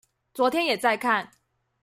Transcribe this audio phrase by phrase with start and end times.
[0.33, 1.29] 昨天也在看